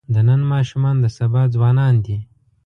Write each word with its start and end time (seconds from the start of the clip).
د 0.13 0.15
نن 0.27 0.41
ماشومان 0.53 0.95
د 1.03 1.05
سبا 1.17 1.41
ځوانان 1.55 1.95
دي. 2.05 2.17